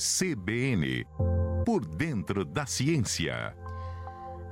[0.00, 1.04] CBN
[1.66, 3.54] Por dentro da ciência.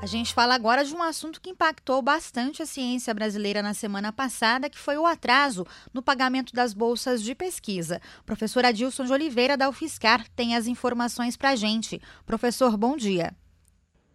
[0.00, 4.12] A gente fala agora de um assunto que impactou bastante a ciência brasileira na semana
[4.12, 5.64] passada, que foi o atraso
[5.94, 8.00] no pagamento das bolsas de pesquisa.
[8.24, 12.02] Professor Adilson de Oliveira, da UFSCar, tem as informações para a gente.
[12.26, 13.32] Professor, bom dia.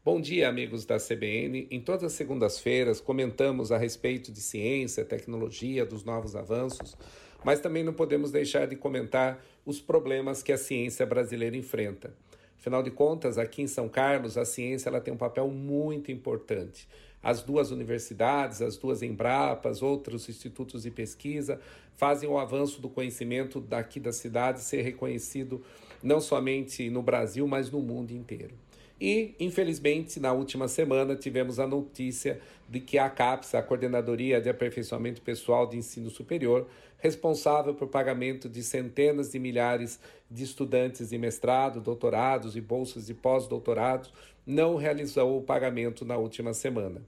[0.04, 1.66] Bom dia, amigos da CBN.
[1.72, 6.98] Em todas as segundas-feiras comentamos a respeito de ciência, tecnologia, dos novos avanços,
[7.44, 12.14] mas também não podemos deixar de comentar os problemas que a ciência brasileira enfrenta.
[12.60, 16.88] Afinal de contas, aqui em São Carlos, a ciência ela tem um papel muito importante.
[17.24, 21.60] As duas universidades, as duas Embrapas, outros institutos de pesquisa
[21.96, 25.64] fazem o avanço do conhecimento daqui da cidade ser reconhecido
[26.04, 28.54] não somente no Brasil, mas no mundo inteiro.
[29.00, 34.48] E, infelizmente, na última semana tivemos a notícia de que a CAPES, a Coordenadoria de
[34.48, 36.68] Aperfeiçoamento Pessoal de Ensino Superior,
[37.00, 43.16] responsável por pagamento de centenas de milhares de estudantes de mestrado, doutorados e bolsas de
[43.16, 44.14] pós-doutorados,
[44.46, 47.02] não realizou o pagamento na última semana.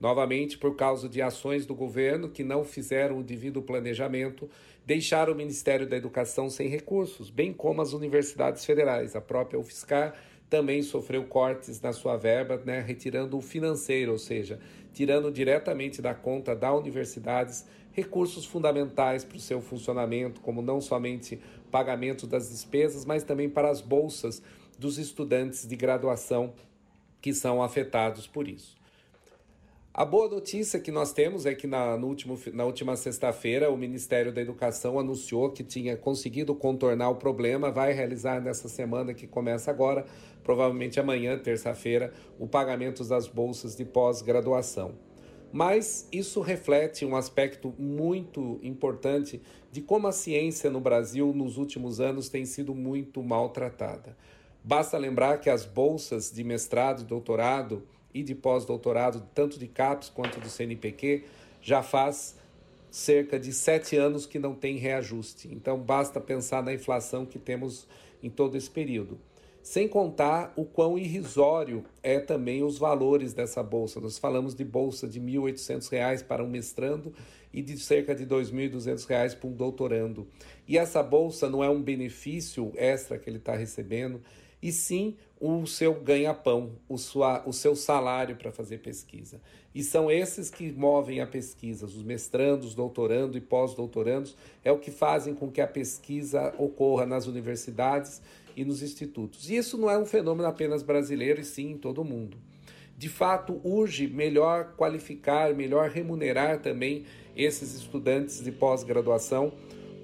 [0.00, 4.48] Novamente, por causa de ações do governo que não fizeram o devido planejamento,
[4.86, 9.16] deixaram o Ministério da Educação sem recursos, bem como as universidades federais.
[9.16, 10.14] A própria UFSCar
[10.48, 14.58] também sofreu cortes na sua verba, né, retirando o financeiro, ou seja,
[14.92, 21.40] tirando diretamente da conta da universidades recursos fundamentais para o seu funcionamento, como não somente
[21.70, 24.40] pagamento das despesas, mas também para as bolsas
[24.78, 26.54] dos estudantes de graduação
[27.20, 28.77] que são afetados por isso.
[29.98, 33.76] A boa notícia que nós temos é que na, no último, na última sexta-feira o
[33.76, 39.26] Ministério da Educação anunciou que tinha conseguido contornar o problema, vai realizar nessa semana que
[39.26, 40.06] começa agora,
[40.44, 44.94] provavelmente amanhã, terça-feira, o pagamento das bolsas de pós-graduação.
[45.50, 51.98] Mas isso reflete um aspecto muito importante de como a ciência no Brasil nos últimos
[51.98, 54.16] anos tem sido muito maltratada.
[54.62, 57.82] Basta lembrar que as bolsas de mestrado e doutorado
[58.18, 61.24] e de pós-doutorado, tanto de CAPES quanto do CNPq,
[61.62, 62.36] já faz
[62.90, 65.48] cerca de sete anos que não tem reajuste.
[65.52, 67.86] Então, basta pensar na inflação que temos
[68.22, 69.18] em todo esse período.
[69.62, 74.00] Sem contar o quão irrisório é também os valores dessa bolsa.
[74.00, 77.12] Nós falamos de bolsa de R$ 1.800 para um mestrando
[77.52, 80.26] e de cerca de R$ 2.200 para um doutorando.
[80.66, 84.22] E essa bolsa não é um benefício extra que ele está recebendo,
[84.62, 86.96] e sim o seu ganha-pão, o,
[87.46, 89.40] o seu salário para fazer pesquisa.
[89.74, 94.90] E são esses que movem a pesquisa, os mestrandos, doutorando e pós-doutorandos, é o que
[94.90, 98.20] fazem com que a pesquisa ocorra nas universidades
[98.56, 99.48] e nos institutos.
[99.48, 102.36] E isso não é um fenômeno apenas brasileiro, e sim em todo o mundo.
[102.96, 107.04] De fato, urge melhor qualificar, melhor remunerar também
[107.36, 109.52] esses estudantes de pós-graduação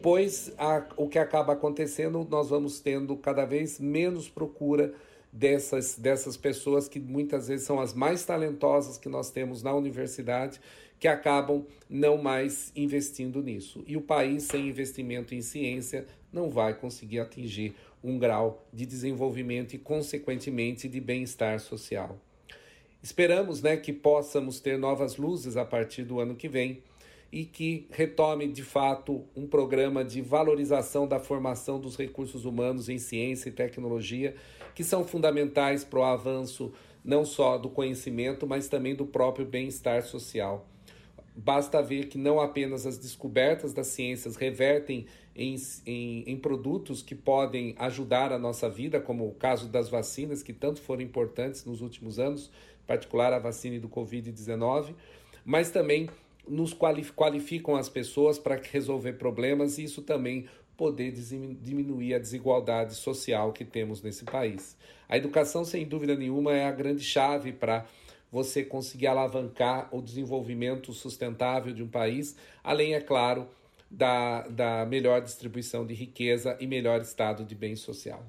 [0.04, 4.92] pois a, o que acaba acontecendo, nós vamos tendo cada vez menos procura
[5.32, 10.60] dessas, dessas pessoas que muitas vezes são as mais talentosas que nós temos na universidade,
[11.00, 13.82] que acabam não mais investindo nisso.
[13.87, 19.72] E o país sem investimento em ciência não vai conseguir atingir um grau de desenvolvimento
[19.72, 22.21] e, consequentemente, de bem-estar social.
[23.03, 26.82] Esperamos né, que possamos ter novas luzes a partir do ano que vem
[27.34, 32.97] e que retome de fato um programa de valorização da formação dos recursos humanos em
[32.97, 34.37] ciência e tecnologia,
[34.72, 36.72] que são fundamentais para o avanço
[37.05, 40.65] não só do conhecimento, mas também do próprio bem-estar social.
[41.34, 47.16] Basta ver que não apenas as descobertas das ciências revertem em, em, em, produtos que
[47.16, 51.81] podem ajudar a nossa vida, como o caso das vacinas, que tanto foram importantes nos
[51.81, 52.49] últimos anos,
[52.84, 54.95] em particular a vacina do Covid-19,
[55.45, 56.09] mas também
[56.49, 60.47] nos qualificam as pessoas para resolver problemas e isso também
[60.77, 64.77] poder diminuir a desigualdade social que temos nesse país.
[65.09, 67.87] A educação, sem dúvida nenhuma, é a grande chave para
[68.31, 73.47] você conseguir alavancar o desenvolvimento sustentável de um país, além, é claro,
[73.88, 78.24] da, da melhor distribuição de riqueza e melhor estado de bem social.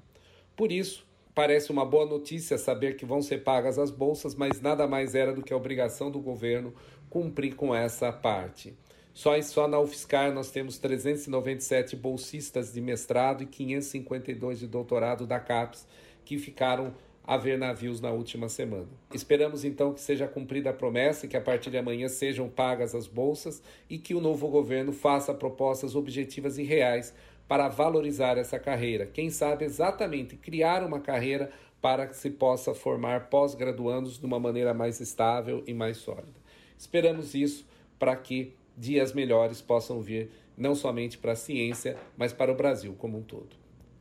[0.56, 1.04] Por isso,
[1.36, 5.34] parece uma boa notícia saber que vão ser pagas as bolsas, mas nada mais era
[5.34, 6.74] do que a obrigação do governo
[7.10, 8.74] cumprir com essa parte.
[9.14, 15.40] Só, só na UFSCar nós temos 397 bolsistas de mestrado e 552 de doutorado da
[15.40, 15.86] CAPES
[16.24, 16.94] que ficaram
[17.28, 18.88] a ver navios na última semana.
[19.14, 22.94] Esperamos então que seja cumprida a promessa e que a partir de amanhã sejam pagas
[22.94, 27.14] as bolsas e que o novo governo faça propostas objetivas e reais
[27.48, 29.06] para valorizar essa carreira.
[29.06, 31.52] Quem sabe exatamente criar uma carreira
[31.82, 36.40] para que se possa formar pós-graduandos de uma maneira mais estável e mais sólida.
[36.78, 37.68] Esperamos isso
[38.00, 42.96] para que dias melhores possam vir não somente para a ciência, mas para o Brasil
[42.98, 43.56] como um todo.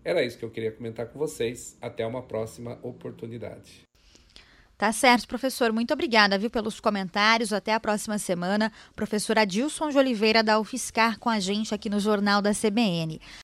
[0.04, 1.76] Era isso que eu queria comentar com vocês.
[1.80, 3.84] Até uma próxima oportunidade.
[4.76, 5.72] Tá certo, professor.
[5.72, 7.52] Muito obrigada, viu, pelos comentários.
[7.52, 8.72] Até a próxima semana.
[8.96, 13.20] Professor Adilson de Oliveira da UFSCar com a gente aqui no Jornal da CBN.